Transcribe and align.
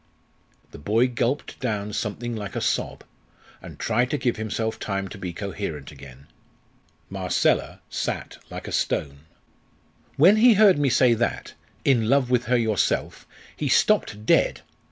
The 0.71 0.79
boy 0.79 1.07
gulped 1.09 1.59
down 1.59 1.93
something 1.93 2.35
like 2.35 2.55
a 2.55 2.59
sob, 2.59 3.03
and 3.61 3.77
tried 3.77 4.09
to 4.09 4.17
give 4.17 4.37
himself 4.37 4.79
time 4.79 5.07
to 5.09 5.17
be 5.19 5.31
coherent 5.31 5.91
again. 5.91 6.25
Marcella 7.11 7.81
sat 7.87 8.39
like 8.49 8.67
a 8.67 8.71
stone. 8.71 9.25
"When 10.17 10.37
he 10.37 10.55
heard 10.55 10.79
me 10.79 10.89
say 10.89 11.13
that 11.13 11.53
'in 11.85 12.09
love 12.09 12.31
with 12.31 12.45
her 12.45 12.57
yourself,' 12.57 13.27
he 13.55 13.69
stopped 13.69 14.25
dead. 14.25 14.61